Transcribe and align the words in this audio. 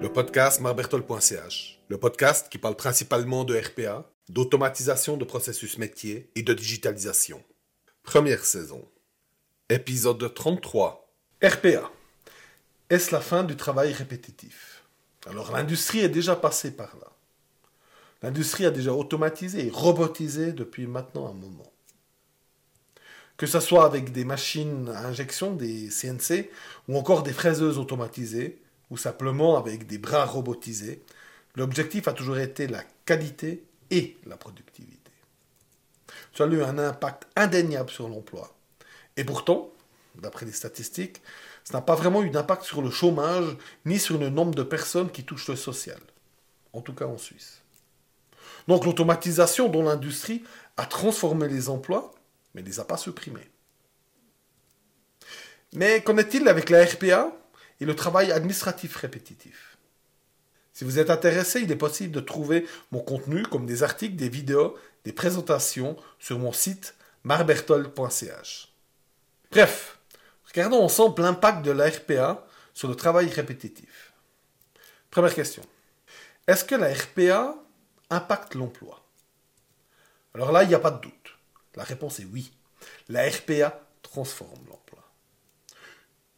Le 0.00 0.08
podcast 0.12 0.60
marbertol.ch, 0.60 1.78
le 1.88 1.98
podcast 1.98 2.48
qui 2.50 2.58
parle 2.58 2.76
principalement 2.76 3.44
de 3.44 3.56
RPA, 3.56 4.10
d'automatisation 4.28 5.16
de 5.16 5.24
processus 5.24 5.78
métier 5.78 6.30
et 6.34 6.42
de 6.42 6.52
digitalisation. 6.52 7.42
Première 8.02 8.44
saison. 8.44 8.86
Épisode 9.68 10.34
33. 10.34 11.08
RPA. 11.42 11.90
Est-ce 12.90 13.12
la 13.12 13.20
fin 13.20 13.44
du 13.44 13.56
travail 13.56 13.92
répétitif? 13.92 14.84
Alors 15.26 15.52
l'industrie 15.52 16.00
est 16.00 16.08
déjà 16.08 16.34
passée 16.34 16.72
par 16.72 16.96
là. 16.96 17.06
L'industrie 18.22 18.66
a 18.66 18.70
déjà 18.70 18.92
automatisé 18.92 19.66
et 19.66 19.70
robotisé 19.70 20.52
depuis 20.52 20.86
maintenant 20.86 21.28
un 21.28 21.34
moment. 21.34 21.72
Que 23.40 23.46
ce 23.46 23.58
soit 23.58 23.86
avec 23.86 24.12
des 24.12 24.26
machines 24.26 24.90
à 24.94 25.06
injection, 25.06 25.54
des 25.54 25.88
CNC, 25.88 26.50
ou 26.88 26.98
encore 26.98 27.22
des 27.22 27.32
fraiseuses 27.32 27.78
automatisées, 27.78 28.60
ou 28.90 28.98
simplement 28.98 29.56
avec 29.56 29.86
des 29.86 29.96
bras 29.96 30.26
robotisés, 30.26 31.02
l'objectif 31.56 32.06
a 32.06 32.12
toujours 32.12 32.36
été 32.36 32.66
la 32.66 32.82
qualité 33.06 33.64
et 33.90 34.18
la 34.26 34.36
productivité. 34.36 35.10
Ça 36.36 36.44
a 36.44 36.48
eu 36.48 36.62
un 36.62 36.76
impact 36.76 37.28
indéniable 37.34 37.88
sur 37.88 38.10
l'emploi. 38.10 38.54
Et 39.16 39.24
pourtant, 39.24 39.70
d'après 40.16 40.44
les 40.44 40.52
statistiques, 40.52 41.22
ça 41.64 41.78
n'a 41.78 41.80
pas 41.80 41.94
vraiment 41.94 42.22
eu 42.22 42.28
d'impact 42.28 42.64
sur 42.64 42.82
le 42.82 42.90
chômage, 42.90 43.56
ni 43.86 43.98
sur 43.98 44.18
le 44.18 44.28
nombre 44.28 44.54
de 44.54 44.62
personnes 44.62 45.10
qui 45.10 45.24
touchent 45.24 45.48
le 45.48 45.56
social. 45.56 46.00
En 46.74 46.82
tout 46.82 46.92
cas 46.92 47.06
en 47.06 47.16
Suisse. 47.16 47.62
Donc 48.68 48.84
l'automatisation 48.84 49.70
dans 49.70 49.80
l'industrie 49.80 50.44
a 50.76 50.84
transformé 50.84 51.48
les 51.48 51.70
emplois, 51.70 52.12
mais 52.54 52.62
ne 52.62 52.66
les 52.66 52.80
a 52.80 52.84
pas 52.84 52.96
supprimés. 52.96 53.50
Mais 55.72 56.02
qu'en 56.02 56.16
est-il 56.16 56.48
avec 56.48 56.70
la 56.70 56.84
RPA 56.84 57.32
et 57.80 57.84
le 57.84 57.94
travail 57.94 58.32
administratif 58.32 58.96
répétitif? 58.96 59.78
Si 60.72 60.84
vous 60.84 60.98
êtes 60.98 61.10
intéressé, 61.10 61.60
il 61.60 61.70
est 61.70 61.76
possible 61.76 62.14
de 62.14 62.20
trouver 62.20 62.66
mon 62.90 63.00
contenu 63.00 63.42
comme 63.42 63.66
des 63.66 63.82
articles, 63.82 64.16
des 64.16 64.28
vidéos, 64.28 64.78
des 65.04 65.12
présentations 65.12 65.96
sur 66.18 66.38
mon 66.38 66.52
site 66.52 66.94
marbertol.ch. 67.24 68.72
Bref, 69.50 69.98
regardons 70.46 70.82
ensemble 70.82 71.22
l'impact 71.22 71.62
de 71.64 71.70
la 71.70 71.88
RPA 71.88 72.46
sur 72.72 72.88
le 72.88 72.94
travail 72.94 73.28
répétitif. 73.28 74.12
Première 75.10 75.34
question. 75.34 75.62
Est-ce 76.46 76.64
que 76.64 76.76
la 76.76 76.94
RPA 76.94 77.56
impacte 78.08 78.54
l'emploi? 78.54 79.04
Alors 80.34 80.52
là, 80.52 80.62
il 80.62 80.68
n'y 80.68 80.74
a 80.74 80.80
pas 80.80 80.92
de 80.92 81.00
doute. 81.00 81.19
La 81.76 81.84
réponse 81.84 82.20
est 82.20 82.26
oui. 82.32 82.52
La 83.08 83.28
RPA 83.28 83.80
transforme 84.02 84.64
l'emploi. 84.68 85.04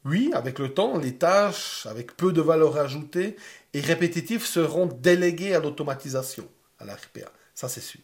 Oui, 0.04 0.30
avec 0.34 0.58
le 0.58 0.74
temps, 0.74 0.98
les 0.98 1.16
tâches 1.16 1.86
avec 1.86 2.16
peu 2.16 2.32
de 2.32 2.40
valeur 2.40 2.76
ajoutée 2.76 3.36
et 3.72 3.80
répétitives 3.80 4.44
seront 4.44 4.86
déléguées 4.86 5.54
à 5.54 5.60
l'automatisation, 5.60 6.48
à 6.78 6.84
la 6.84 6.94
RPA. 6.94 7.30
Ça, 7.54 7.68
c'est 7.68 7.80
sûr. 7.80 8.00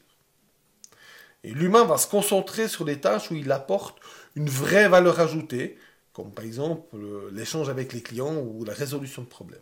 Et 1.44 1.50
l'humain 1.50 1.84
va 1.84 1.98
se 1.98 2.06
concentrer 2.06 2.68
sur 2.68 2.84
les 2.84 3.00
tâches 3.00 3.30
où 3.30 3.34
il 3.34 3.50
apporte 3.50 3.98
une 4.36 4.48
vraie 4.48 4.88
valeur 4.88 5.20
ajoutée, 5.20 5.78
comme 6.12 6.32
par 6.32 6.44
exemple 6.44 6.96
l'échange 7.32 7.68
avec 7.68 7.92
les 7.92 8.02
clients 8.02 8.36
ou 8.36 8.64
la 8.64 8.74
résolution 8.74 9.22
de 9.22 9.28
problèmes. 9.28 9.60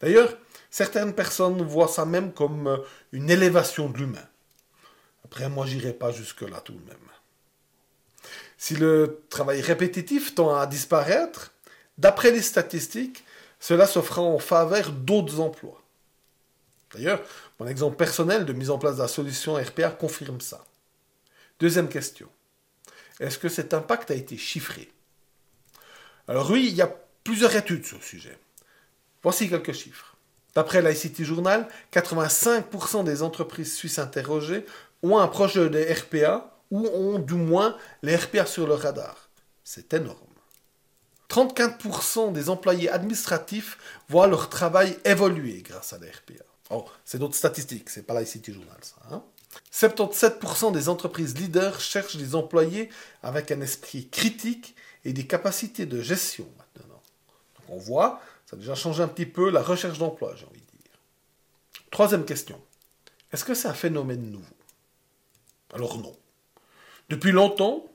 D'ailleurs, 0.00 0.36
certaines 0.70 1.14
personnes 1.14 1.62
voient 1.62 1.88
ça 1.88 2.04
même 2.04 2.32
comme 2.32 2.66
euh, 2.66 2.78
une 3.12 3.30
élévation 3.30 3.88
de 3.88 3.98
l'humain. 3.98 4.26
Après, 5.32 5.48
moi, 5.48 5.64
j'irai 5.64 5.94
pas 5.94 6.12
jusque-là 6.12 6.60
tout 6.60 6.74
de 6.74 6.86
même. 6.86 6.98
Si 8.58 8.76
le 8.76 9.24
travail 9.30 9.62
répétitif 9.62 10.34
tend 10.34 10.54
à 10.54 10.66
disparaître, 10.66 11.52
d'après 11.96 12.32
les 12.32 12.42
statistiques, 12.42 13.24
cela 13.58 13.86
se 13.86 14.02
fera 14.02 14.20
en 14.20 14.38
faveur 14.38 14.92
d'autres 14.92 15.40
emplois. 15.40 15.82
D'ailleurs, 16.92 17.22
mon 17.58 17.66
exemple 17.66 17.96
personnel 17.96 18.44
de 18.44 18.52
mise 18.52 18.68
en 18.68 18.76
place 18.76 18.96
de 18.96 19.02
la 19.02 19.08
solution 19.08 19.54
RPA 19.54 19.88
confirme 19.88 20.42
ça. 20.42 20.66
Deuxième 21.58 21.88
question. 21.88 22.28
Est-ce 23.18 23.38
que 23.38 23.48
cet 23.48 23.72
impact 23.72 24.10
a 24.10 24.14
été 24.14 24.36
chiffré? 24.36 24.92
Alors 26.28 26.50
oui, 26.50 26.66
il 26.68 26.74
y 26.74 26.82
a 26.82 26.94
plusieurs 27.24 27.56
études 27.56 27.86
sur 27.86 27.96
le 27.96 28.04
sujet. 28.04 28.38
Voici 29.22 29.48
quelques 29.48 29.72
chiffres. 29.72 30.14
D'après 30.54 30.82
l'ICT 30.82 31.24
Journal, 31.24 31.66
85% 31.94 33.04
des 33.04 33.22
entreprises 33.22 33.74
suisses 33.74 33.98
interrogées 33.98 34.66
ont 35.02 35.18
un 35.18 35.28
projet 35.28 35.68
de 35.68 35.92
RPA 35.92 36.52
ou 36.70 36.86
ont 36.86 37.18
du 37.18 37.34
moins 37.34 37.76
les 38.02 38.16
RPA 38.16 38.46
sur 38.46 38.66
le 38.66 38.74
radar. 38.74 39.28
C'est 39.64 39.92
énorme. 39.94 40.18
34% 41.28 42.32
des 42.32 42.50
employés 42.50 42.90
administratifs 42.90 43.78
voient 44.08 44.26
leur 44.26 44.50
travail 44.50 44.98
évoluer 45.04 45.62
grâce 45.62 45.92
à 45.94 45.98
la 45.98 46.06
RPA. 46.06 46.44
Oh, 46.70 46.84
c'est 47.04 47.18
d'autres 47.18 47.34
statistiques, 47.34 47.90
c'est 47.90 48.06
pas 48.06 48.18
l'ICT 48.20 48.52
Journal 48.52 48.76
ça. 48.82 49.22
77% 49.72 50.66
hein. 50.68 50.70
des 50.72 50.88
entreprises 50.88 51.36
leaders 51.36 51.80
cherchent 51.80 52.16
des 52.16 52.34
employés 52.34 52.90
avec 53.22 53.50
un 53.50 53.60
esprit 53.60 54.08
critique 54.08 54.74
et 55.04 55.12
des 55.12 55.26
capacités 55.26 55.86
de 55.86 56.00
gestion 56.00 56.46
maintenant. 56.58 57.00
Donc 57.56 57.68
on 57.68 57.78
voit, 57.78 58.20
ça 58.46 58.56
a 58.56 58.58
déjà 58.58 58.74
changé 58.74 59.02
un 59.02 59.08
petit 59.08 59.26
peu 59.26 59.50
la 59.50 59.62
recherche 59.62 59.98
d'emploi, 59.98 60.34
j'ai 60.36 60.46
envie 60.46 60.60
de 60.60 60.82
dire. 60.82 60.98
Troisième 61.90 62.24
question. 62.24 62.60
Est-ce 63.32 63.44
que 63.44 63.54
c'est 63.54 63.68
un 63.68 63.74
phénomène 63.74 64.30
nouveau? 64.30 64.54
Alors 65.72 65.98
non. 65.98 66.14
Depuis 67.08 67.32
longtemps, 67.32 67.86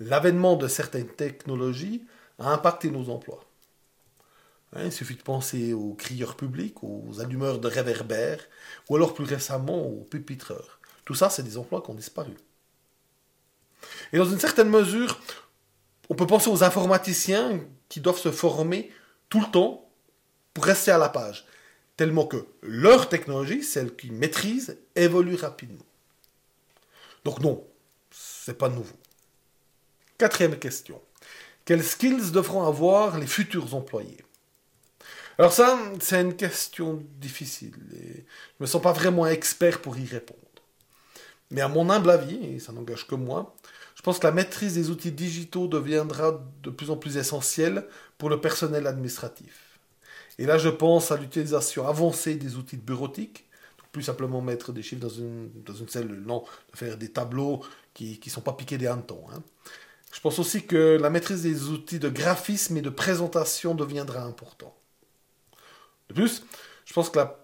l'avènement 0.00 0.56
de 0.56 0.68
certaines 0.68 1.08
technologies 1.08 2.04
a 2.38 2.52
impacté 2.52 2.90
nos 2.90 3.10
emplois. 3.10 3.44
Hein, 4.74 4.84
il 4.86 4.92
suffit 4.92 5.16
de 5.16 5.22
penser 5.22 5.72
aux 5.72 5.94
crieurs 5.94 6.36
publics, 6.36 6.82
aux 6.82 7.20
allumeurs 7.20 7.58
de 7.58 7.68
réverbères, 7.68 8.44
ou 8.88 8.96
alors 8.96 9.14
plus 9.14 9.24
récemment 9.24 9.86
aux 9.86 10.04
pupitreurs. 10.04 10.80
Tout 11.04 11.14
ça, 11.14 11.30
c'est 11.30 11.42
des 11.42 11.58
emplois 11.58 11.82
qui 11.82 11.90
ont 11.90 11.94
disparu. 11.94 12.32
Et 14.12 14.18
dans 14.18 14.24
une 14.24 14.38
certaine 14.38 14.70
mesure, 14.70 15.20
on 16.08 16.14
peut 16.14 16.26
penser 16.26 16.50
aux 16.50 16.64
informaticiens 16.64 17.60
qui 17.88 18.00
doivent 18.00 18.18
se 18.18 18.30
former 18.30 18.90
tout 19.28 19.40
le 19.40 19.50
temps 19.50 19.88
pour 20.54 20.64
rester 20.64 20.90
à 20.90 20.98
la 20.98 21.08
page, 21.08 21.46
tellement 21.96 22.26
que 22.26 22.46
leur 22.62 23.08
technologie, 23.08 23.62
celle 23.62 23.94
qu'ils 23.94 24.12
maîtrisent, 24.12 24.78
évolue 24.94 25.36
rapidement. 25.36 25.84
Donc 27.24 27.40
non, 27.40 27.66
c'est 28.10 28.58
pas 28.58 28.68
nouveau. 28.68 28.96
Quatrième 30.18 30.58
question. 30.58 31.00
Quels 31.64 31.84
skills 31.84 32.32
devront 32.32 32.66
avoir 32.66 33.18
les 33.18 33.26
futurs 33.26 33.74
employés? 33.74 34.24
Alors 35.38 35.52
ça, 35.52 35.78
c'est 36.00 36.20
une 36.20 36.36
question 36.36 37.02
difficile 37.18 37.74
et 37.94 38.16
je 38.16 38.60
me 38.60 38.66
sens 38.66 38.82
pas 38.82 38.92
vraiment 38.92 39.26
expert 39.26 39.80
pour 39.80 39.96
y 39.96 40.04
répondre. 40.04 40.40
Mais 41.50 41.60
à 41.60 41.68
mon 41.68 41.88
humble 41.90 42.10
avis, 42.10 42.36
et 42.44 42.58
ça 42.58 42.72
n'engage 42.72 43.06
que 43.06 43.14
moi, 43.14 43.54
je 43.94 44.02
pense 44.02 44.18
que 44.18 44.26
la 44.26 44.32
maîtrise 44.32 44.74
des 44.74 44.90
outils 44.90 45.12
digitaux 45.12 45.68
deviendra 45.68 46.42
de 46.62 46.70
plus 46.70 46.90
en 46.90 46.96
plus 46.96 47.16
essentielle 47.16 47.86
pour 48.18 48.30
le 48.30 48.40
personnel 48.40 48.86
administratif. 48.86 49.78
Et 50.38 50.46
là, 50.46 50.58
je 50.58 50.68
pense 50.68 51.12
à 51.12 51.16
l'utilisation 51.16 51.86
avancée 51.86 52.34
des 52.34 52.56
outils 52.56 52.78
de 52.78 52.82
bureautique, 52.82 53.44
plus 53.92 54.02
simplement 54.02 54.40
mettre 54.40 54.72
des 54.72 54.82
chiffres 54.82 55.02
dans 55.02 55.08
une, 55.08 55.50
dans 55.64 55.74
une 55.74 55.88
cellule, 55.88 56.22
non, 56.26 56.44
faire 56.74 56.96
des 56.96 57.10
tableaux 57.10 57.62
qui 57.94 58.18
ne 58.24 58.30
sont 58.30 58.40
pas 58.40 58.54
piqués 58.54 58.78
des 58.78 58.86
hannetons. 58.86 59.24
Hein. 59.32 59.42
Je 60.12 60.20
pense 60.20 60.38
aussi 60.38 60.66
que 60.66 60.98
la 61.00 61.10
maîtrise 61.10 61.42
des 61.42 61.64
outils 61.68 61.98
de 61.98 62.08
graphisme 62.08 62.76
et 62.76 62.82
de 62.82 62.90
présentation 62.90 63.74
deviendra 63.74 64.22
important. 64.22 64.74
De 66.08 66.14
plus, 66.14 66.44
je 66.84 66.92
pense 66.92 67.10
que 67.10 67.18
la, 67.18 67.38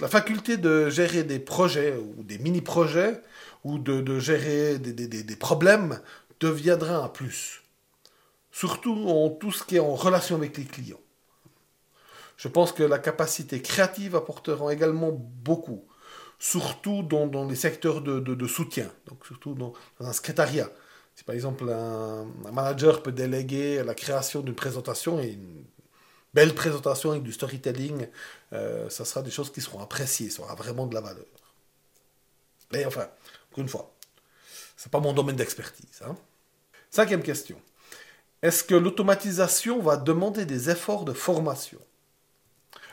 la 0.00 0.08
faculté 0.08 0.56
de 0.56 0.88
gérer 0.90 1.22
des 1.22 1.38
projets 1.38 1.96
ou 1.96 2.22
des 2.22 2.38
mini-projets 2.38 3.20
ou 3.64 3.78
de, 3.78 4.00
de 4.00 4.18
gérer 4.18 4.78
des, 4.78 4.92
des, 4.92 5.22
des, 5.22 5.36
problèmes 5.36 6.00
deviendra 6.40 6.96
un 6.96 7.08
plus. 7.08 7.62
Surtout 8.50 9.08
en 9.08 9.30
tout 9.30 9.52
ce 9.52 9.64
qui 9.64 9.76
est 9.76 9.80
en 9.80 9.94
relation 9.94 10.36
avec 10.36 10.56
les 10.56 10.64
clients. 10.64 11.00
Je 12.36 12.48
pense 12.48 12.72
que 12.72 12.82
la 12.82 12.98
capacité 12.98 13.62
créative 13.62 14.14
apportera 14.14 14.72
également 14.72 15.10
beaucoup, 15.10 15.84
surtout 16.38 17.02
dans, 17.02 17.46
les 17.46 17.56
secteurs 17.56 18.02
de, 18.02 18.46
soutien, 18.46 18.90
donc 19.06 19.24
surtout 19.26 19.54
dans, 19.54 19.72
un 20.00 20.12
secrétariat. 20.12 20.70
Si 21.14 21.24
par 21.24 21.34
exemple 21.34 21.68
un, 21.70 22.26
un, 22.44 22.52
manager 22.52 23.02
peut 23.02 23.12
déléguer 23.12 23.82
la 23.82 23.94
création 23.94 24.42
d'une 24.42 24.54
présentation 24.54 25.18
et 25.18 25.28
une 25.28 25.64
belle 26.34 26.54
présentation 26.54 27.12
avec 27.12 27.22
du 27.22 27.32
storytelling, 27.32 28.08
euh, 28.52 28.90
ça 28.90 29.06
sera 29.06 29.22
des 29.22 29.30
choses 29.30 29.50
qui 29.50 29.62
seront 29.62 29.80
appréciées, 29.80 30.28
ça 30.28 30.42
aura 30.42 30.54
vraiment 30.54 30.86
de 30.86 30.94
la 30.94 31.00
valeur. 31.00 31.24
Mais 32.72 32.84
enfin, 32.84 33.08
encore 33.50 33.62
une 33.62 33.68
fois, 33.70 33.94
c'est 34.76 34.92
pas 34.92 35.00
mon 35.00 35.14
domaine 35.14 35.36
d'expertise. 35.36 36.02
Hein. 36.04 36.14
Cinquième 36.90 37.22
question. 37.22 37.58
Est-ce 38.42 38.64
que 38.64 38.74
l'automatisation 38.74 39.80
va 39.80 39.96
demander 39.96 40.44
des 40.44 40.68
efforts 40.68 41.06
de 41.06 41.14
formation? 41.14 41.80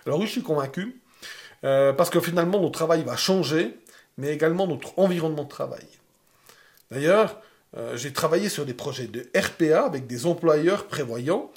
Alors 0.06 0.20
oui, 0.20 0.26
je 0.26 0.32
suis 0.32 0.44
convaincu, 0.44 1.02
euh, 1.64 1.94
parce 1.94 2.10
que 2.10 2.20
finalement, 2.20 2.60
notre 2.60 2.74
travail 2.74 3.04
va 3.04 3.16
changer, 3.16 3.78
mais 4.18 4.34
également 4.34 4.68
notre 4.68 4.98
environnement 5.00 5.44
de 5.44 5.50
travail. 5.50 5.88
D'ailleurs, 6.92 7.42
euh, 7.78 7.96
j'ai 7.98 8.14
travaillé 8.14 8.50
sur 8.50 8.66
des 8.66 8.74
projets 8.74 9.08
de 9.08 9.28
RPA 9.36 9.86
avec 9.86 10.06
des 10.08 10.26
employeurs 10.26 10.88
prévoyants, 10.88 11.52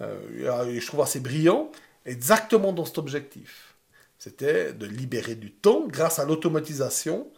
euh, 0.00 0.66
et 0.66 0.80
je 0.80 0.86
trouve 0.86 1.00
assez 1.00 1.20
brillant, 1.20 1.70
exactement 2.04 2.72
dans 2.72 2.84
cet 2.84 2.98
objectif. 2.98 3.74
C'était 4.18 4.72
de 4.72 4.86
libérer 4.86 5.34
du 5.34 5.50
temps 5.50 5.86
grâce 5.86 6.18
à 6.18 6.24
l'automatisation 6.24 7.28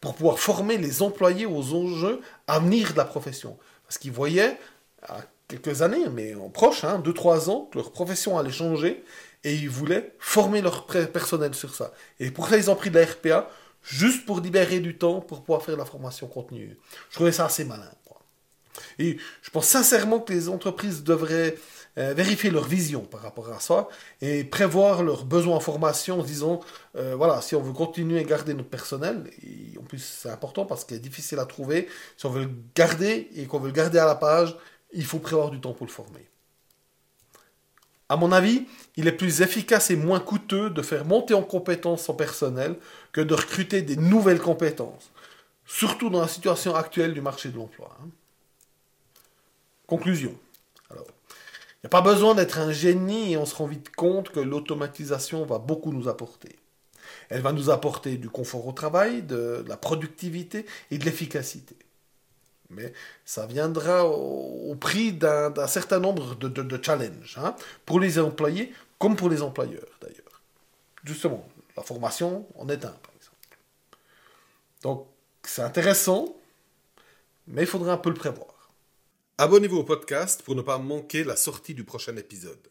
pour 0.00 0.14
pouvoir 0.14 0.38
former 0.38 0.78
les 0.78 1.02
employés 1.02 1.46
aux 1.46 1.74
enjeux 1.74 2.20
à 2.46 2.58
venir 2.58 2.92
de 2.92 2.96
la 2.96 3.04
profession. 3.04 3.56
Parce 3.86 3.98
qu'ils 3.98 4.12
voyaient, 4.12 4.58
à 5.02 5.20
quelques 5.48 5.82
années, 5.82 6.08
mais 6.12 6.34
en 6.34 6.48
proche, 6.48 6.84
hein, 6.84 7.00
2-3 7.04 7.50
ans, 7.50 7.68
que 7.70 7.78
leur 7.78 7.92
profession 7.92 8.38
allait 8.38 8.50
changer, 8.50 9.04
et 9.44 9.54
ils 9.54 9.70
voulaient 9.70 10.14
former 10.18 10.62
leur 10.62 10.86
personnel 10.86 11.54
sur 11.54 11.74
ça. 11.74 11.92
Et 12.18 12.30
pour 12.30 12.48
ça, 12.48 12.56
ils 12.56 12.70
ont 12.70 12.76
pris 12.76 12.90
de 12.90 12.98
la 12.98 13.06
RPA, 13.06 13.50
juste 13.82 14.24
pour 14.24 14.40
libérer 14.40 14.80
du 14.80 14.96
temps 14.96 15.20
pour 15.20 15.42
pouvoir 15.42 15.62
faire 15.62 15.76
la 15.76 15.84
formation 15.84 16.26
continue. 16.26 16.76
Je 17.10 17.14
trouvais 17.14 17.32
ça 17.32 17.46
assez 17.46 17.64
malin. 17.64 17.90
Et 18.98 19.18
je 19.42 19.50
pense 19.50 19.66
sincèrement 19.66 20.20
que 20.20 20.32
les 20.32 20.48
entreprises 20.48 21.04
devraient 21.04 21.56
euh, 21.96 22.12
vérifier 22.12 22.50
leur 22.50 22.64
vision 22.64 23.02
par 23.02 23.20
rapport 23.20 23.50
à 23.52 23.60
ça 23.60 23.88
et 24.20 24.42
prévoir 24.42 25.04
leurs 25.04 25.24
besoins 25.24 25.56
en 25.56 25.60
formation 25.60 26.18
en 26.18 26.24
disant, 26.24 26.60
euh, 26.96 27.14
voilà, 27.14 27.40
si 27.40 27.54
on 27.54 27.62
veut 27.62 27.72
continuer 27.72 28.18
à 28.18 28.24
garder 28.24 28.52
notre 28.52 28.68
personnel, 28.68 29.30
en 29.78 29.84
plus 29.84 30.00
c'est 30.00 30.30
important 30.30 30.66
parce 30.66 30.84
qu'il 30.84 30.96
est 30.96 31.00
difficile 31.00 31.38
à 31.38 31.46
trouver, 31.46 31.88
si 32.16 32.26
on 32.26 32.30
veut 32.30 32.44
le 32.44 32.50
garder 32.74 33.28
et 33.36 33.46
qu'on 33.46 33.60
veut 33.60 33.68
le 33.68 33.74
garder 33.74 33.98
à 33.98 34.06
la 34.06 34.16
page, 34.16 34.56
il 34.92 35.04
faut 35.04 35.20
prévoir 35.20 35.50
du 35.50 35.60
temps 35.60 35.72
pour 35.72 35.86
le 35.86 35.92
former. 35.92 36.28
À 38.08 38.16
mon 38.16 38.32
avis, 38.32 38.66
il 38.96 39.08
est 39.08 39.12
plus 39.12 39.40
efficace 39.40 39.90
et 39.90 39.96
moins 39.96 40.20
coûteux 40.20 40.70
de 40.70 40.82
faire 40.82 41.04
monter 41.04 41.34
en 41.34 41.42
compétences 41.42 42.04
son 42.04 42.14
personnel 42.14 42.76
que 43.12 43.20
de 43.20 43.34
recruter 43.34 43.82
des 43.82 43.96
nouvelles 43.96 44.40
compétences, 44.40 45.10
surtout 45.64 46.10
dans 46.10 46.20
la 46.20 46.28
situation 46.28 46.74
actuelle 46.74 47.14
du 47.14 47.22
marché 47.22 47.48
de 47.48 47.56
l'emploi. 47.56 47.96
Hein. 48.02 48.08
Conclusion. 49.86 50.34
Il 50.90 50.96
n'y 50.96 51.86
a 51.86 52.00
pas 52.00 52.02
besoin 52.02 52.34
d'être 52.34 52.58
un 52.58 52.72
génie 52.72 53.32
et 53.32 53.36
on 53.36 53.44
se 53.44 53.54
rend 53.54 53.66
vite 53.66 53.94
compte 53.94 54.30
que 54.30 54.40
l'automatisation 54.40 55.44
va 55.44 55.58
beaucoup 55.58 55.92
nous 55.92 56.08
apporter. 56.08 56.58
Elle 57.28 57.42
va 57.42 57.52
nous 57.52 57.68
apporter 57.68 58.16
du 58.16 58.30
confort 58.30 58.66
au 58.66 58.72
travail, 58.72 59.22
de 59.22 59.64
la 59.66 59.76
productivité 59.76 60.66
et 60.90 60.98
de 60.98 61.04
l'efficacité. 61.04 61.76
Mais 62.74 62.92
ça 63.24 63.46
viendra 63.46 64.06
au, 64.06 64.74
prix 64.74 65.12
d'un 65.12 65.66
certain 65.66 66.00
nombre 66.00 66.34
de, 66.34 66.82
challenges, 66.82 67.38
hein, 67.38 67.54
pour 67.86 68.00
les 68.00 68.18
employés 68.18 68.72
comme 68.98 69.16
pour 69.16 69.28
les 69.28 69.42
employeurs 69.42 69.98
d'ailleurs. 70.00 70.42
Justement, 71.04 71.46
la 71.76 71.82
formation 71.82 72.46
en 72.56 72.68
est 72.68 72.84
un, 72.84 72.90
par 72.90 73.12
exemple. 73.16 73.58
Donc, 74.82 75.06
c'est 75.42 75.62
intéressant, 75.62 76.36
mais 77.46 77.62
il 77.62 77.66
faudra 77.66 77.92
un 77.92 77.98
peu 77.98 78.10
le 78.10 78.14
prévoir. 78.14 78.72
Abonnez-vous 79.38 79.78
au 79.78 79.84
podcast 79.84 80.42
pour 80.42 80.54
ne 80.54 80.62
pas 80.62 80.78
manquer 80.78 81.24
la 81.24 81.36
sortie 81.36 81.74
du 81.74 81.84
prochain 81.84 82.16
épisode. 82.16 82.68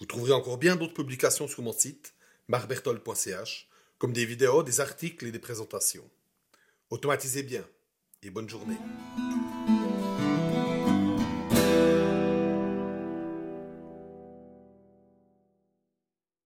Vous 0.00 0.06
trouverez 0.06 0.32
encore 0.32 0.58
bien 0.58 0.76
d'autres 0.76 0.94
publications 0.94 1.46
sur 1.46 1.62
mon 1.62 1.72
site, 1.72 2.14
marbertol.ch, 2.48 3.68
comme 3.98 4.12
des 4.12 4.26
vidéos, 4.26 4.62
des 4.62 4.80
articles 4.80 5.26
et 5.26 5.32
des 5.32 5.38
présentations. 5.38 6.08
Automatisez 6.90 7.42
bien 7.42 7.64
bonne 8.30 8.48
journée. 8.48 8.76